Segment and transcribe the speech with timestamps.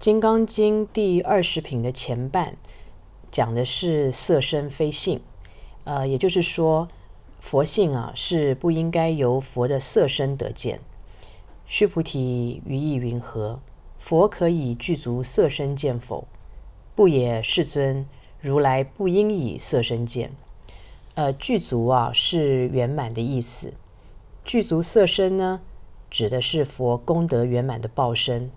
[0.00, 2.56] 金刚经第二十品的前半
[3.30, 5.20] 讲的是色身非性，
[5.84, 6.88] 呃，也就是说，
[7.38, 10.80] 佛性啊是不应该由佛的色身得见。
[11.66, 13.60] 须菩提，于意云何？
[13.98, 16.26] 佛可以具足色身见否？
[16.94, 18.08] 不也，世尊。
[18.40, 20.30] 如来不应以色身见。
[21.14, 23.74] 呃，具足啊是圆满的意思。
[24.46, 25.60] 具足色身呢，
[26.08, 28.50] 指的是佛功德圆满的报身。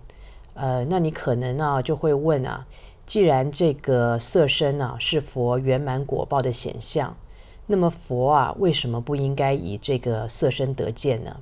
[0.53, 2.67] 呃，那你可能啊就会问啊，
[3.05, 7.17] 既然这个色身啊是佛圆满果报的显象，
[7.67, 11.41] 那么佛啊为什么不应该以这个色身得见呢？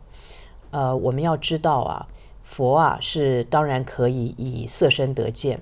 [0.72, 2.08] 呃，我们要知道啊，
[2.42, 5.62] 佛啊是当然可以以色身得见，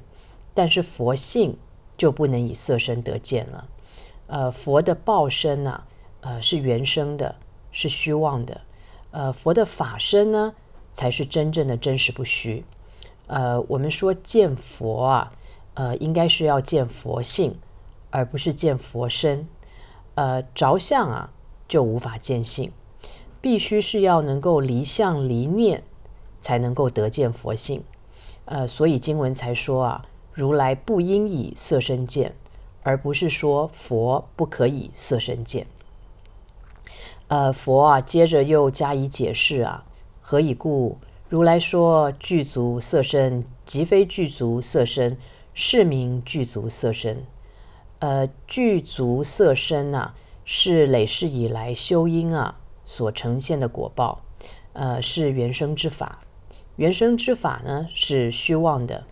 [0.53, 1.57] 但是佛性
[1.97, 3.67] 就不能以色身得见了。
[4.27, 5.85] 呃，佛的报身呢，
[6.21, 7.37] 呃是原生的，
[7.71, 8.61] 是虚妄的。
[9.09, 10.53] 呃，佛的法身呢，
[10.91, 12.63] 才是真正的真实不虚。
[13.29, 15.33] 呃，我们说见佛啊，
[15.75, 17.59] 呃，应该是要见佛性，
[18.09, 19.47] 而不是见佛身。
[20.15, 21.31] 呃，着相啊，
[21.67, 22.71] 就无法见性，
[23.39, 25.83] 必须是要能够离相离念，
[26.39, 27.83] 才能够得见佛性。
[28.45, 32.35] 呃，所以经文才说啊，如来不应以色身见，
[32.81, 35.67] 而不是说佛不可以色身见。
[37.27, 39.85] 呃，佛啊，接着又加以解释啊，
[40.19, 40.97] 何以故？
[41.29, 45.15] 如来说具足色身，即非具足色身，
[45.53, 47.23] 是名具足色身。
[47.99, 54.23] 呃，具足色身啊，是累世以来修因啊所呈现的果报，
[54.73, 56.21] 呃，是缘生之法。
[56.77, 59.05] 缘生之法呢，是虚妄的，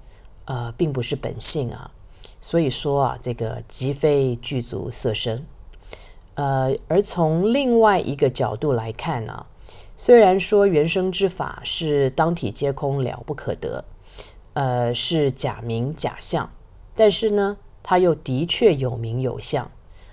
[0.45, 1.91] 呃，并不是本性啊。
[2.41, 5.45] 所以说啊，这个即非具足色身。
[6.33, 9.47] 呃，而从另外一个角度来看呢、啊。
[9.99, 13.83] 虽然说原生之法是当体皆空，了不可得，
[14.53, 16.51] 呃，是假名假相，
[16.93, 19.71] 但是呢，它又的确有名有相，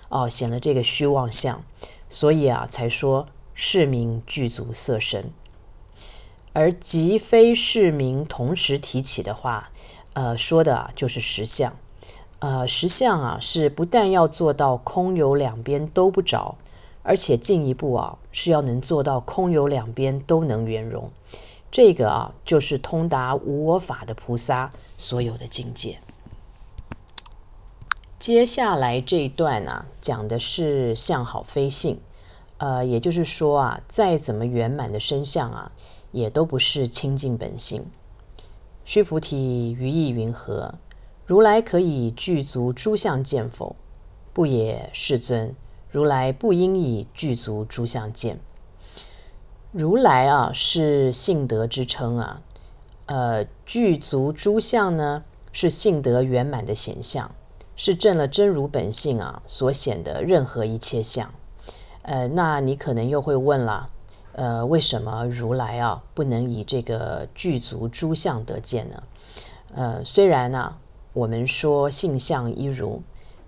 [0.09, 1.63] 哦，显了这个虚妄相，
[2.09, 5.31] 所以啊，才说是名具足色身。
[6.53, 9.69] 而即非是名同时提起的话，
[10.13, 11.77] 呃，说的啊就是实相，
[12.39, 16.57] 呃，实相啊是不但要做到空有两边都不着。
[17.05, 21.11] 而且进一步啊，是要能做到空有两边都能圆融，
[21.69, 25.99] 这个啊，就是通达无我法的菩萨所有的境界。
[28.17, 31.99] 接下来这一段啊，讲的是相好非性，
[32.57, 35.71] 呃，也就是说啊，再怎么圆满的身相啊，
[36.11, 37.85] 也都不是清净本性。
[38.83, 40.75] 须菩提，于意云何？
[41.27, 43.75] 如来可以具足诸相见否？
[44.33, 45.55] 不也，世尊。
[45.95, 48.41] 如来不应以具足诸相见。
[49.71, 52.41] 如来啊，是性德之称啊。
[53.05, 55.23] 呃，具足诸相呢，
[55.53, 57.33] 是性德圆满的显相，
[57.77, 61.33] 是证了真如本性啊所显的任何一切相。
[62.01, 63.87] 呃，那你可能又会问了，
[64.33, 69.03] 呃，为什么如来啊不能以这个具足诸相得见呢？
[69.73, 70.75] 呃，虽然呢、
[71.13, 73.01] 我们说性相一如。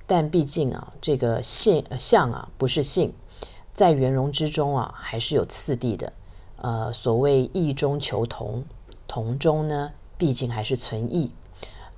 [0.10, 3.14] 但毕竟啊，这个性相啊不是性，
[3.74, 6.14] 在圆融之中啊还是有次第的。
[6.60, 8.64] 呃，所谓异中求同，
[9.06, 11.32] 同中呢毕竟还是存异。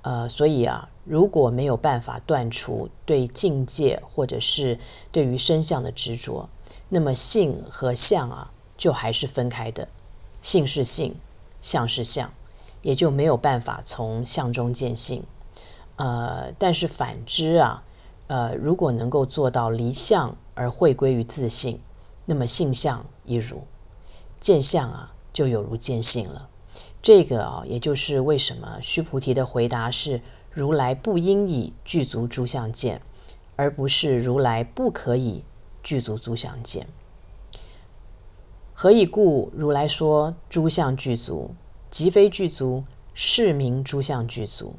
[0.02, 4.80] 呃，所以啊，如果没有办法断除对境界或者是
[5.12, 6.48] 对于身相的执着，
[6.88, 9.86] 那么性和相啊就还是分开的。
[10.40, 11.14] 性是性，
[11.62, 12.32] 相是相，
[12.82, 15.22] 也就没有办法从相中见性。
[15.94, 17.84] 呃，但是反之啊。
[18.30, 21.80] 呃，如果能够做到离相而回归于自性，
[22.24, 23.64] 那么性相亦如，
[24.38, 26.48] 见相啊，就有如见性了。
[27.02, 33.02] 这个啊，也就是为什么须菩提的回答是：如来不应以具足诸相见，
[33.56, 35.44] 而不是如来不可以
[35.82, 36.86] 具足诸相见。
[38.72, 39.50] 何以故？
[39.52, 41.50] 如来说诸相具足，
[41.90, 44.76] 即非具足，是名诸相具足。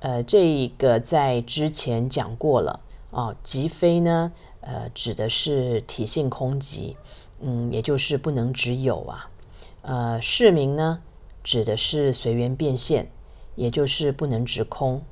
[0.00, 6.96] 呃，这个在之前讲过了啊，即非呢，呃，指的是体性空寂，
[7.40, 9.30] 嗯，也就是不能只有啊。
[9.82, 10.98] 呃，是名呢，
[11.42, 13.10] 指的是随缘变现，
[13.54, 15.02] 也就是不能执空。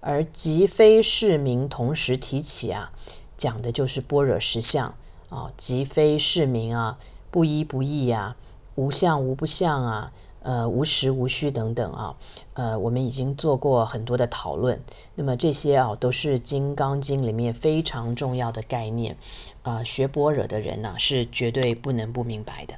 [0.00, 2.92] 而即非是名同时提起啊，
[3.36, 4.94] 讲的就是般若实相
[5.28, 6.98] 啊，即非是名啊，
[7.30, 8.36] 不依不异啊，
[8.74, 10.12] 无相无不相啊。
[10.46, 12.16] 呃，无实无虚等等啊，
[12.54, 14.80] 呃，我们已经做过很多的讨论。
[15.16, 19.16] 那么这些啊，都是《金刚经》里面非常重要的概念。
[19.64, 22.74] 呃，学般若的人呢、是绝对不能不明白的。